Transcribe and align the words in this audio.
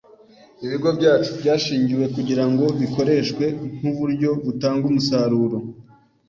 Ibigo 0.65 0.89
byacu 0.99 1.31
byashingiwe 1.41 2.05
kugira 2.15 2.43
ngo 2.51 2.65
bikoreshwe 2.79 3.45
nk’uburyo 3.79 4.29
butanga 4.43 4.83
umusaruro 4.91 5.57